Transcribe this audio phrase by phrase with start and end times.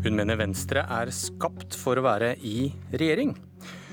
[0.00, 3.34] Hun mener Venstre er skapt for å være i regjering.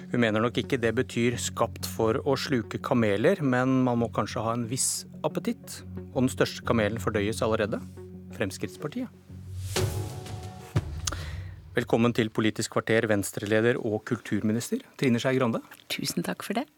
[0.07, 4.45] Hun mener nok ikke det betyr skapt for å sluke kameler, men man må kanskje
[4.45, 5.81] ha en viss appetitt.
[6.13, 7.81] Og den største kamelen fordøyes allerede
[8.37, 9.11] Fremskrittspartiet.
[11.75, 15.59] Velkommen til Politisk kvarter, Venstre-leder og kulturminister Trine Skei Grande.
[15.91, 16.69] Tusen takk for det.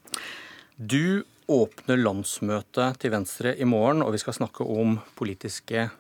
[0.82, 5.92] Du åpner landsmøtet til Venstre i morgen, og vi skal snakke om politiske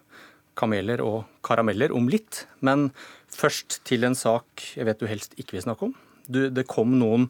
[0.59, 2.43] kameler og karameller om litt.
[2.65, 2.89] Men
[3.35, 5.95] først til en sak jeg vet du helst ikke vil snakke om.
[6.29, 7.29] Du, det kom noen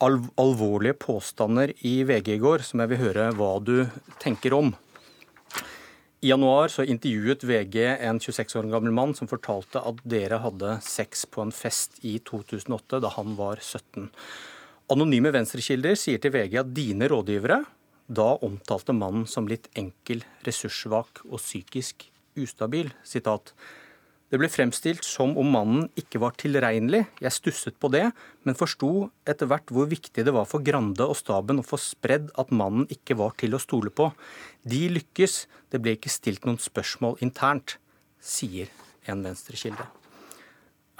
[0.00, 3.84] alv alvorlige påstander i VG i går som jeg vil høre hva du
[4.22, 4.72] tenker om.
[6.20, 10.74] I januar så intervjuet VG en 26 år gammel mann som fortalte at dere hadde
[10.84, 14.10] sex på en fest i 2008, da han var 17.
[14.92, 17.62] Anonyme venstrekilder sier til VG at dine rådgivere
[18.10, 22.08] da omtalte mannen som litt enkel, ressurssvak og psykisk
[22.40, 22.90] ustabil.
[23.06, 23.54] Sitat.
[24.30, 27.02] Det ble fremstilt som om mannen ikke var tilregnelig.
[27.18, 28.04] Jeg stusset på det,
[28.46, 32.30] men forsto etter hvert hvor viktig det var for Grande og staben å få spredd
[32.38, 34.12] at mannen ikke var til å stole på.
[34.62, 35.42] De lykkes,
[35.74, 37.80] det ble ikke stilt noen spørsmål internt,
[38.22, 38.70] sier
[39.10, 39.88] en venstrekilde.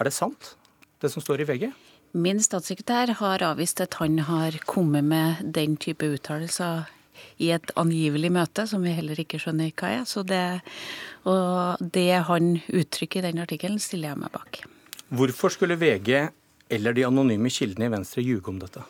[0.01, 0.57] Er det sant,
[0.99, 1.71] det som står i VG?
[2.19, 6.89] Min statssekretær har avvist at han har kommet med den type uttalelser
[7.41, 10.07] i et angivelig møte, som vi heller ikke skjønner hva er.
[10.09, 10.61] Så det,
[11.29, 14.63] og det han uttrykker i den artikkelen, stiller jeg meg bak.
[15.11, 16.31] Hvorfor skulle VG
[16.71, 18.85] eller de anonyme kildene i Venstre ljuge om dette?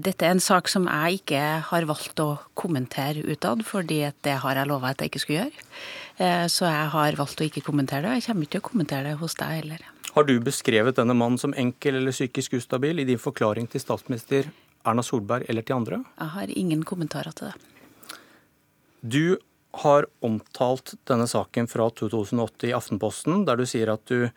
[0.00, 4.60] Dette er en sak som jeg ikke har valgt å kommentere utad, fordi det har
[4.60, 5.64] jeg lova at jeg ikke skulle gjøre.
[6.20, 8.68] Eh, så jeg har valgt å ikke kommentere det, og jeg kommer ikke til å
[8.68, 9.86] kommentere det hos deg heller.
[10.10, 14.50] Har du beskrevet denne mannen som enkel eller psykisk ustabil i din forklaring til statsminister
[14.86, 16.00] Erna Solberg eller til andre?
[16.16, 17.56] Jeg har ingen kommentarer til det.
[19.00, 19.38] Du
[19.82, 24.28] har omtalt denne saken fra 2008 i Aftenposten, der du sier at du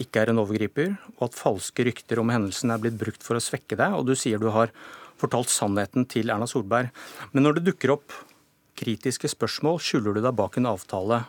[0.00, 3.42] ikke er en overgriper, og at falske rykter om hendelsen er blitt brukt for å
[3.42, 4.72] svekke deg, og du sier du har
[5.20, 6.88] fortalt sannheten til Erna Solberg.
[7.34, 8.14] Men når det dukker opp
[8.80, 11.24] kritiske spørsmål, skjuler du deg bak en avtale,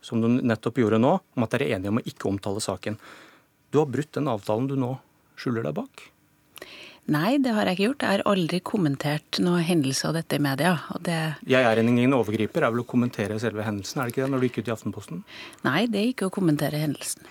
[0.00, 2.96] som du nettopp gjorde nå, om at dere er enige om å ikke omtale saken.
[3.68, 4.94] Du har brutt den avtalen du nå
[5.36, 6.06] skjuler deg bak.
[7.10, 8.04] Nei, det har jeg ikke gjort.
[8.04, 10.76] Jeg har aldri kommentert noen hendelse av dette i media.
[11.02, 11.18] Det...
[11.50, 14.42] Jeg er ingen overgriper, er vel å kommentere selve hendelsen, er det ikke det, når
[14.42, 15.22] du gikk ut i Aftenposten?
[15.66, 17.26] Nei, det er ikke å kommentere hendelsen.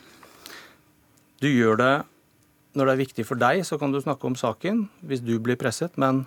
[1.39, 1.93] Du gjør det
[2.75, 5.57] når det er viktig for deg, så kan du snakke om saken hvis du blir
[5.59, 6.25] presset, men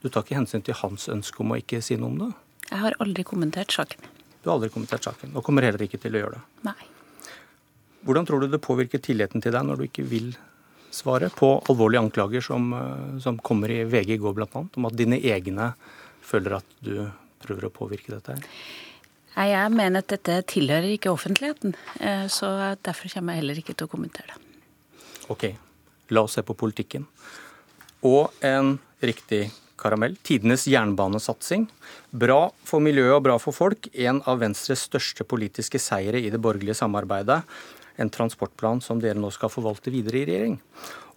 [0.00, 2.30] du tar ikke hensyn til hans ønske om å ikke si noe om det?
[2.70, 4.08] Jeg har aldri kommentert saken.
[4.40, 6.42] Du har aldri kommentert saken, og kommer heller ikke til å gjøre det?
[6.70, 6.80] Nei.
[8.04, 10.32] Hvordan tror du det påvirker tilliten til deg når du ikke vil
[10.94, 14.96] svare på alvorlige anklager som, eh, som kommer i VG i går bl.a., om at
[14.96, 15.72] dine egne
[16.24, 17.10] føler at du
[17.44, 18.46] prøver å påvirke dette her?
[19.34, 23.74] Nei, Jeg mener at dette tilhører ikke offentligheten, eh, så derfor kommer jeg heller ikke
[23.74, 24.40] til å kommentere det.
[25.32, 25.44] Ok,
[26.10, 27.06] la oss se på politikken.
[28.04, 29.50] Og en riktig
[29.80, 30.16] karamell.
[30.22, 31.66] Tidenes jernbanesatsing.
[32.10, 33.88] Bra for miljøet og bra for folk.
[33.92, 37.42] En av Venstres største politiske seire i det borgerlige samarbeidet.
[38.00, 40.56] En transportplan som dere nå skal forvalte videre i regjering.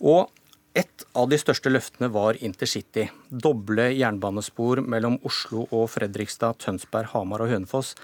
[0.06, 0.30] Og
[0.78, 3.08] et av de største løftene var intercity.
[3.30, 7.96] Doble jernbanespor mellom Oslo og Fredrikstad, Tønsberg, Hamar og Hønefoss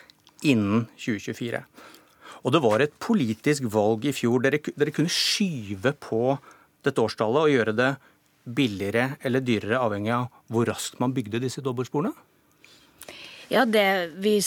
[0.41, 1.61] innen 2024.
[2.44, 4.41] Og det var et politisk valg i fjor.
[4.44, 6.23] Dere, dere kunne skyve på
[6.84, 7.91] dette årstallet og gjøre det
[8.44, 12.11] billigere eller dyrere, avhengig av hvor raskt man bygde disse dobbeltsporene?
[13.51, 13.85] Ja, det,
[14.23, 14.37] vi,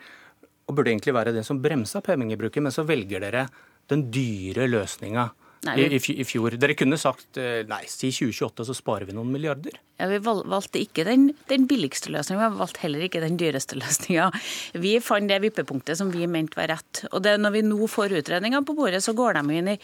[0.68, 3.44] og burde egentlig være det som bremser pengebruken, men så velger dere
[3.92, 5.30] den dyre løsninga.
[5.66, 6.54] I, i, fjor.
[6.60, 9.80] Dere kunne sagt eh, nei, si 2028, så sparer vi noen milliarder.
[9.98, 14.30] Ja, Vi valgte ikke den, den billigste løsninga, vi valgte heller ikke den dyreste løsninga.
[14.78, 17.04] Vi fant det vippepunktet som vi mente var rett.
[17.12, 19.80] Og det, Når vi nå får utredninger på bordet, så går de inn i,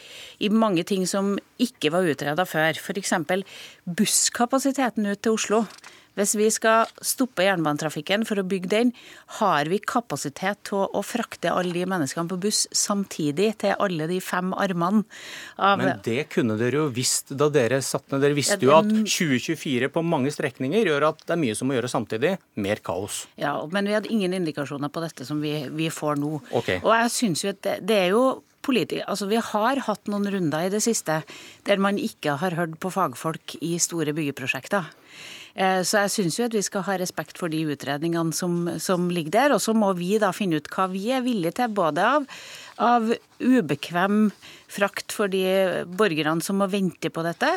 [0.46, 2.78] i mange ting som ikke var utreda før.
[2.78, 3.18] F.eks.
[3.84, 5.66] busskapasiteten ut til Oslo.
[6.14, 8.92] Hvis vi skal stoppe jernbanetrafikken for å bygge den,
[9.40, 14.20] har vi kapasitet til å frakte alle de menneskene på buss samtidig til alle de
[14.22, 15.04] fem armene
[15.58, 18.22] Men det kunne dere jo visst da dere satt ned.
[18.24, 21.78] Dere visste jo at 2024 på mange strekninger gjør at det er mye som må
[21.80, 22.38] gjøres samtidig.
[22.62, 23.24] Mer kaos.
[23.40, 26.38] Ja, men vi hadde ingen indikasjoner på dette som vi, vi får nå.
[26.62, 26.82] Okay.
[26.84, 28.26] Og jeg synes jo at det, det er jo
[28.64, 31.18] Altså, vi har hatt noen runder i det siste
[31.68, 34.88] der man ikke har hørt på fagfolk i store byggeprosjekter.
[35.54, 39.06] Eh, så jeg syns jo at vi skal ha respekt for de utredningene som, som,
[39.14, 39.56] ligger der.
[39.56, 42.26] Og så må vi da finne ut hva vi er villige til, både av,
[42.82, 44.32] av ubekvem
[44.74, 45.44] frakt for de
[46.00, 47.50] borgerne som må vente på dette,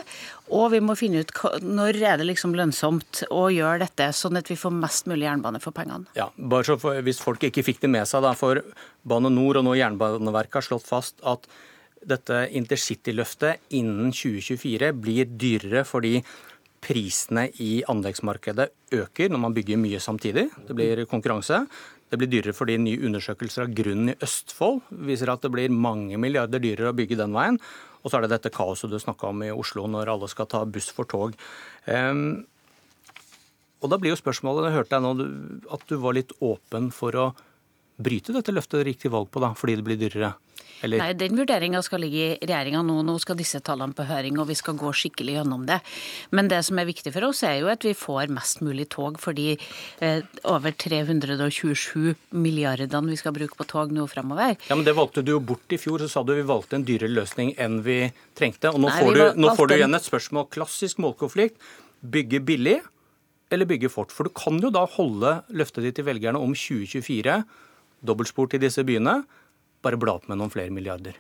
[0.52, 1.31] og vi må finne ut
[1.64, 5.62] når er det liksom lønnsomt å gjøre dette, sånn at vi får mest mulig jernbane
[5.62, 6.04] for pengene.
[6.19, 8.60] Ja, bare så for, Hvis folk ikke fikk det med seg, da, for
[9.08, 11.48] Bane Nor og nå Jernbaneverket har slått fast at
[12.06, 16.20] dette intercityløftet innen 2024 blir dyrere fordi
[16.86, 20.46] prisene i anleggsmarkedet øker når man bygger mye samtidig.
[20.68, 21.64] Det blir konkurranse.
[22.06, 26.18] Det blir dyrere fordi nye undersøkelser av grunnen i Østfold viser at det blir mange
[26.22, 27.58] milliarder dyrere å bygge den veien.
[28.04, 30.62] Og så er det dette kaoset du snakka om i Oslo, når alle skal ta
[30.62, 31.34] buss for tog.
[31.90, 32.46] Um,
[33.82, 35.26] og da blir jo spørsmålet, jeg hørte deg nå
[35.74, 37.26] at du var litt åpen for å
[37.98, 40.36] bryte dette løftet til valg på, da, fordi det blir dyrere?
[40.84, 41.00] Eller?
[41.00, 42.99] Nei, Den vurderinga skal ligge i regjeringa nå.
[43.06, 45.78] Nå skal disse tallene på høring, og vi skal gå skikkelig gjennom det.
[46.37, 49.20] Men det som er viktig for oss, er jo at vi får mest mulig tog
[49.23, 54.56] for de eh, over 327 milliardene vi skal bruke på tog nå fremover.
[54.69, 56.02] Ja, Men det valgte du jo bort i fjor.
[56.05, 58.02] Så sa du vi valgte en dyrere løsning enn vi
[58.37, 58.75] trengte.
[58.75, 60.50] Og nå, Nei, får, du, nå får du igjen et spørsmål.
[60.52, 61.56] Klassisk målkonflikt.
[62.06, 62.81] Bygge billig
[63.55, 64.12] eller bygge fort?
[64.14, 67.40] For du kan jo da holde løftet ditt til velgerne om 2024,
[68.06, 69.20] dobbeltspor til disse byene
[69.86, 71.16] bare bla opp med noen flere milliarder.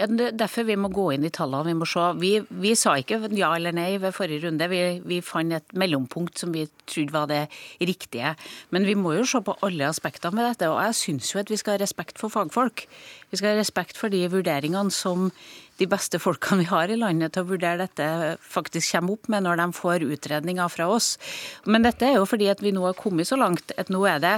[0.00, 1.66] Ja, er derfor vi må gå inn i tallene.
[1.68, 2.04] Vi, må se.
[2.16, 2.30] Vi,
[2.62, 4.68] vi sa ikke ja eller nei ved forrige runde.
[4.72, 7.42] Vi, vi, fant et mellompunkt som vi trodde var det
[7.84, 8.32] riktige.
[8.72, 10.70] Men vi må jo se på alle aspektene med dette.
[10.72, 12.86] Og jeg syns jo at vi skal ha respekt for fagfolk.
[13.28, 15.28] Vi skal ha respekt for de vurderingene som
[15.80, 18.06] de beste folkene vi har i landet til å vurdere dette,
[18.44, 21.14] faktisk kommer opp med når de får utredninger fra oss.
[21.64, 24.20] Men dette er jo fordi at vi nå har kommet så langt at nå er
[24.20, 24.34] det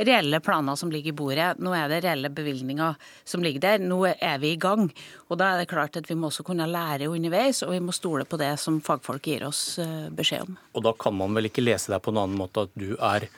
[0.00, 1.50] reelle planer som ligger i bordet.
[1.62, 2.96] Nå er det reelle bevilgninger
[3.28, 3.84] som ligger der.
[3.84, 4.88] Nå er vi i gang.
[5.28, 7.94] Og da er det klart at vi må også kunne lære underveis, og vi må
[7.94, 10.58] stole på det som fagfolk gir oss eh, beskjed om.
[10.74, 13.28] Og da kan man vel ikke lese deg på en annen måte at du er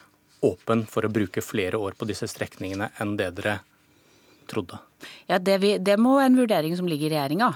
[0.43, 3.61] åpen for å bruke flere år på disse strekningene enn det dere
[4.51, 4.81] trodde?
[5.31, 7.53] Ja, det, vi, det må en vurdering som ligger i regjeringa.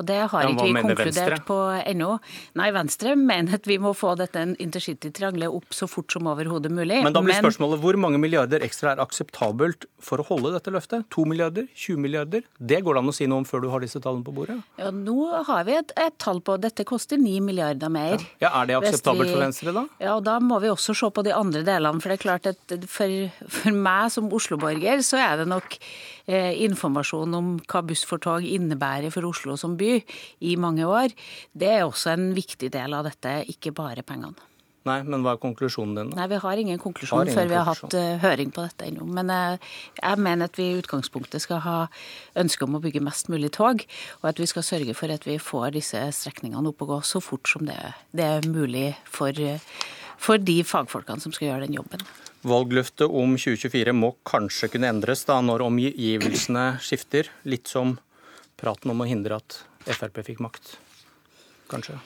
[0.00, 1.38] Og det har ja, ikke vi konkludert Venstre?
[1.44, 2.14] på ennå.
[2.56, 7.02] Nei, Venstre mener at vi må få dette intercity-triangelet opp så fort som overhodet mulig.
[7.04, 11.04] Men da blir spørsmålet hvor mange milliarder ekstra er akseptabelt for å holde dette løftet?
[11.12, 11.68] 2 milliarder?
[11.74, 12.46] 20 milliarder?
[12.56, 14.56] Det går det an å si noe om før du har disse tallene på bordet?
[14.80, 15.18] Ja, Nå
[15.50, 18.16] har vi et, et tall på Dette koster 9 milliarder mer.
[18.40, 19.84] Ja, ja Er det akseptabelt vi, for Venstre, da?
[20.00, 22.00] Ja, og da må vi også se på de andre delene.
[22.00, 23.20] For det er klart at for,
[23.60, 28.44] for meg som Oslo-borger, så er det nok eh, informasjon om hva buss for tog
[28.46, 29.98] innebærer for Oslo som by
[30.40, 31.14] i mange år,
[31.52, 34.50] det er også en viktig del av dette, ikke bare pengene.
[34.88, 36.12] Nei, men hva er konklusjonen din?
[36.16, 38.86] Nei, Vi har ingen konklusjon har ingen før vi har hatt uh, høring på dette
[38.88, 39.04] ennå.
[39.04, 41.76] Men uh, jeg mener at vi i utgangspunktet skal ha
[42.40, 43.84] ønske om å bygge mest mulig tog,
[44.22, 47.20] og at vi skal sørge for at vi får disse strekningene opp og gå så
[47.20, 47.76] fort som det,
[48.16, 49.36] det er mulig for,
[50.20, 52.04] for de fagfolkene som skal gjøre den jobben.
[52.46, 57.98] Valgløftet om 2024 må kanskje kunne endres da når omgivelsene skifter, litt som
[58.60, 60.74] praten om å hindre at Frp fikk makt,
[61.72, 61.96] kanskje?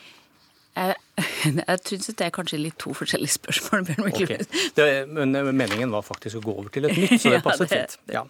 [0.74, 0.96] Jeg,
[1.60, 3.86] jeg syns det er kanskje litt to forskjellige spørsmål.
[4.10, 4.42] Okay.
[4.74, 7.96] Det, men meningen var faktisk å gå over til et nytt, så det passet fint.
[8.14, 8.24] Ja.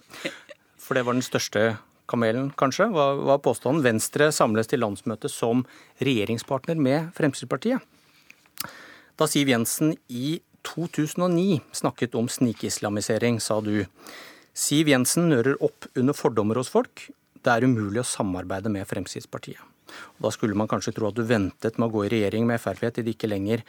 [0.80, 1.74] For det var den største
[2.10, 3.84] kamelen, kanskje, var, var påstanden.
[3.84, 5.64] Venstre samles til landsmøte som
[6.04, 7.80] regjeringspartner med Fremskrittspartiet.
[9.14, 13.84] Da Siv Jensen i 2009 snakket om snikislamisering, sa du.
[14.54, 17.04] Siv Jensen nører opp under fordommer hos folk.
[17.38, 19.60] Det er umulig å samarbeide med Fremskrittspartiet.
[20.18, 22.88] da skulle man kanskje tro at du ventet med å gå i regjering med Frp
[22.94, 23.62] til de ikke lenger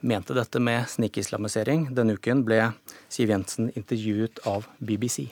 [0.00, 1.90] mente dette med snikislamisering.
[1.92, 2.72] Denne uken ble
[3.08, 5.28] Siv Jensen intervjuet av BBC.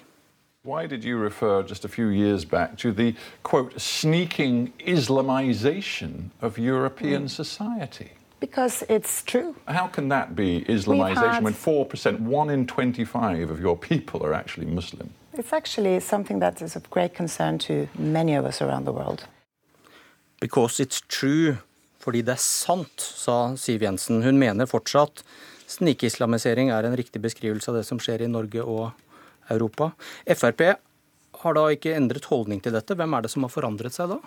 [0.65, 6.59] Why did you refer just a few years back to the quote sneaking Islamization of
[6.59, 8.13] European society?
[8.45, 9.55] Because it's true.
[9.67, 11.43] How can that be Islamization had...
[11.43, 15.09] when 4%, 1 in 25 of your people are actually Muslim?
[15.33, 19.25] It's actually something that is of great concern to many of us around the world.
[20.41, 21.57] Because it's true.
[22.05, 24.21] Fordi det er sant, sa Siv Jensen.
[24.23, 25.25] Hun mener fortsatt
[25.67, 28.91] snikislamisering er en riktig beskrivelse av det som skjer i Norge og
[29.49, 29.95] Europa.
[30.29, 30.67] Frp
[31.45, 32.93] har da ikke endret holdning til dette.
[32.93, 34.21] Hvem er det som har forandret seg da?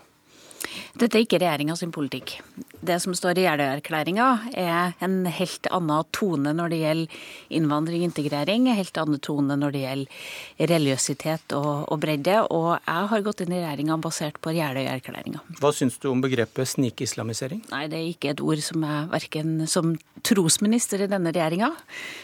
[0.97, 2.39] Dette er ikke regjeringa sin politikk.
[2.79, 7.15] Det som står i Jeløya-erklæringa er en helt annen tone når det gjelder
[7.57, 12.37] innvandring og integrering, en helt annen tone når det gjelder religiøsitet og, og bredde.
[12.53, 15.41] Og jeg har gått inn i regjeringa basert på Jeløya-erklæringa.
[15.61, 17.63] Hva syns du om begrepet snikislamisering?
[17.73, 19.95] Nei, det er ikke et ord som jeg verken som
[20.27, 21.71] trosminister i denne regjeringa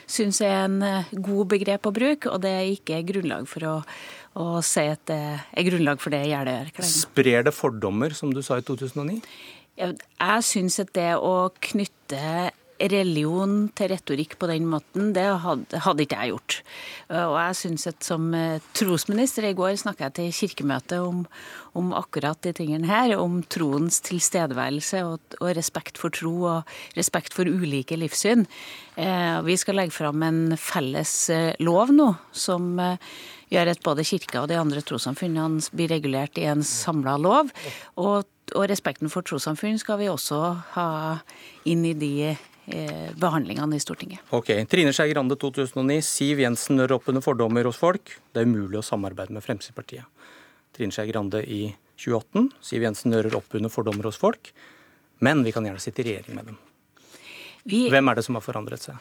[0.09, 0.81] syns er en
[1.13, 3.79] god begrep å bruke, og det er ikke grunnlag for å
[4.33, 5.17] og si at det
[5.53, 7.01] er grunnlag for det i Jeløya-erklæringa.
[7.03, 9.19] Sprer det fordommer, som du sa i 2009?
[9.79, 12.51] Jeg, jeg syns at det å knytte
[12.91, 16.55] religion til retorikk på den måten, det hadde, hadde ikke jeg gjort.
[17.13, 21.21] Og jeg syns at som eh, trosminister I går snakka jeg til Kirkemøtet om,
[21.79, 23.15] om, akkurat de tingene her.
[23.19, 28.47] Om troens tilstedeværelse og, og, respekt for tro og respekt for ulike livssyn.
[28.97, 33.15] Eh, vi skal legge fram en felles eh, lov nå som eh,
[33.53, 37.53] gjør at både kirka og de andre trossamfunnene blir regulert i en samla lov.
[38.01, 40.39] Og, og, respekten for trossamfunn skal vi også
[40.75, 40.87] ha
[41.69, 44.23] inn i de eh, behandlingene i Stortinget.
[44.35, 45.99] Ok, Trine Skei Grande 2009.
[46.05, 48.17] Siv Jensen nører opp under fordommer hos folk.
[48.31, 50.05] Det er umulig å samarbeide med Fremskrittspartiet.
[50.73, 51.65] Trine Skei Grande i
[52.01, 52.51] 2018.
[52.63, 54.53] Siv Jensen rører opp under fordommer hos folk.
[55.23, 56.61] Men vi kan gjerne sitte i regjering med dem.
[57.69, 57.87] Vi...
[57.93, 58.99] Hvem er det som har forandret seg?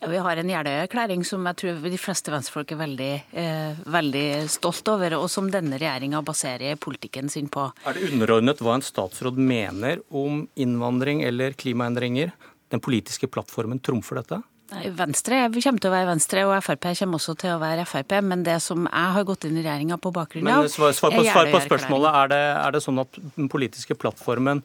[0.00, 4.28] Ja, Vi har en Jeløya-erklæring som jeg tror de fleste venstrefolk er veldig, eh, veldig
[4.48, 7.66] stolt over, og som denne regjeringa baserer politikken sin på.
[7.84, 12.32] Er det underordnet hva en statsråd mener om innvandring eller klimaendringer?
[12.70, 14.42] Den politiske plattformen trumfer dette?
[14.70, 18.20] Venstre vi kommer til å være Venstre, og Frp kommer også til å være Frp.
[18.22, 21.16] Men det som jeg har gått inn i regjeringa på bakgrunn av Men svar, svar,
[21.16, 22.20] på, svar på spørsmålet.
[22.22, 24.62] Er det, er det sånn at den politiske plattformen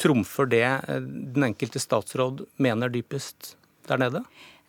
[0.00, 3.54] trumfer det eh, den enkelte statsråd mener dypest
[3.88, 4.24] der nede?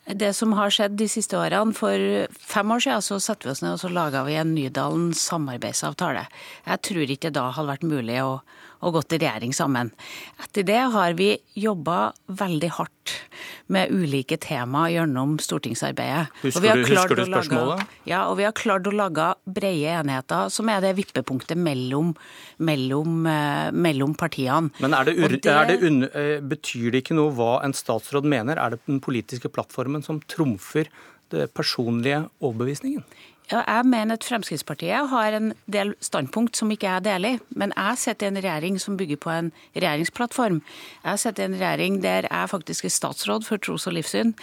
[0.08, 2.00] Det som har skjedd de siste årene For
[2.32, 6.24] fem år siden så satte vi oss ned og så laga vi en Nydalen samarbeidsavtale.
[6.64, 8.38] Jeg tror ikke det da hadde vært mulig å,
[8.78, 9.90] å gått i regjering sammen.
[10.42, 13.14] Etter det har vi jobba veldig hardt
[13.72, 16.28] med ulike tema gjennom stortingsarbeidet.
[16.42, 17.82] Husker, du, husker du spørsmålet?
[17.82, 22.14] Lage, ja, og vi har klart å lage brede enheter, som er det vippepunktet mellom,
[22.64, 24.72] mellom, uh, mellom partiene.
[24.82, 28.60] Men er det, det, er det uh, betyr det ikke noe hva en statsråd mener?
[28.60, 30.90] Er det den politiske plattformen som trumfer
[31.32, 33.04] det personlige overbevisningen?
[33.48, 37.38] Jeg mener at Fremskrittspartiet har en del standpunkt som ikke jeg deler.
[37.56, 40.60] Men jeg sitter i en regjering som bygger på en regjeringsplattform.
[41.04, 44.34] Jeg sitter i en regjering der jeg faktisk er statsråd for tros- og livssyn.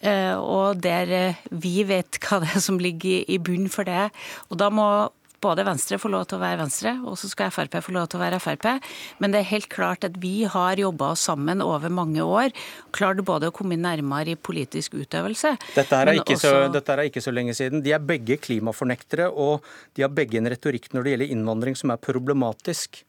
[0.00, 4.12] Eh, og der eh, vi vet hva det er som ligger i bunnen for det.
[4.50, 4.86] Og da må
[5.42, 8.20] både Venstre får lov til å være Venstre, og så skal Frp få lov til
[8.20, 8.68] å være Frp.
[9.22, 12.54] Men det er helt klart at vi har jobba sammen over mange år.
[12.94, 15.54] Klart både å komme nærmere i politisk utøvelse.
[15.76, 16.54] Dette er, ikke, også...
[16.54, 17.84] så, dette er ikke så lenge siden.
[17.84, 21.94] De er begge klimafornektere, og de har begge en retorikk når det gjelder innvandring som
[21.94, 23.02] er problematisk,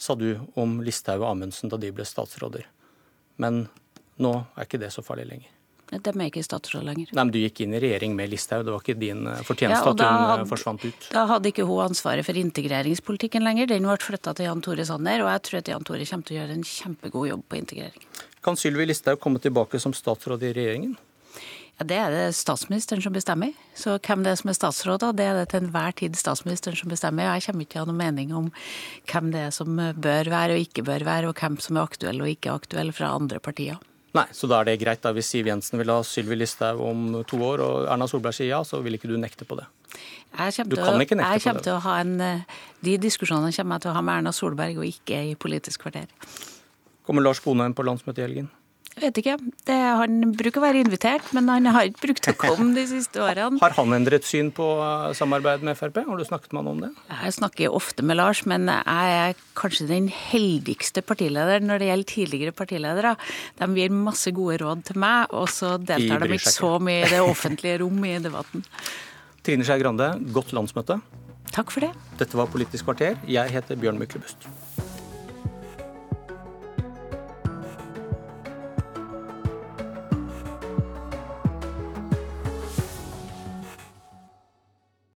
[0.00, 2.66] sa du om Listhaug og Amundsen da de ble statsråder.
[3.38, 3.66] Men
[4.22, 5.53] nå er ikke det så farlig lenger.
[5.92, 7.10] De er ikke statsråd lenger.
[7.12, 9.92] Nei, men Du gikk inn i regjering med Listhaug, det var ikke din eh, fortjeneste
[9.92, 11.08] ja, at hun hadde, forsvant ut?
[11.12, 13.68] Da hadde ikke hun ansvaret for integreringspolitikken lenger.
[13.70, 16.36] Den ble flytta til Jan Tore Sanner, og jeg tror at Jan Tore kommer til
[16.36, 18.06] å gjøre en kjempegod jobb på integrering.
[18.44, 20.96] Kan Sylvi Listhaug komme tilbake som statsråd i regjeringen?
[21.78, 23.54] Ja, Det er det statsministeren som bestemmer.
[23.74, 26.78] Så hvem det er som er statsråd, da, det er det til enhver tid statsministeren
[26.78, 27.34] som bestemmer.
[27.34, 28.52] Jeg kommer ikke til å ha noen mening om
[29.10, 32.22] hvem det er som bør være og ikke bør være, og hvem som er aktuell
[32.22, 33.80] og ikke aktuell fra andre partier.
[34.14, 35.02] Nei, så da er det greit.
[35.02, 38.52] da Hvis Siv Jensen vil ha Sylvi Listhaug om to år, og Erna Solberg sier
[38.52, 39.66] ja, så vil ikke du nekte på det?
[40.66, 41.64] du kan ikke nekte jeg på det.
[41.66, 44.78] Til å ha en, eh, de diskusjonene kommer jeg til å ha med Erna Solberg,
[44.78, 46.06] og ikke i Politisk kvarter.
[47.06, 48.50] Kommer Lars Bonheim på landsmøtet i helgen?
[48.94, 49.34] Vet ikke.
[49.66, 53.22] Det, han bruker å være invitert, men han har ikke brukt å komme de siste
[53.22, 53.58] årene.
[53.62, 55.98] Har han endret syn på eh, samarbeid med Frp?
[56.06, 56.90] Har du snakket med han om det?
[57.10, 62.10] Jeg snakker ofte med Lars, men jeg er kanskje den heldigste partilederen når det gjelder
[62.14, 63.16] tidligere partiledere.
[63.58, 67.10] De gir masse gode råd til meg, og så deltar de ikke så mye i
[67.16, 68.62] det offentlige rom i debatten.
[69.44, 71.00] Trine Skei Grande, godt landsmøte.
[71.54, 71.90] Takk for det.
[72.22, 73.18] Dette var Politisk kvarter.
[73.30, 74.46] Jeg heter Bjørn Myklebust.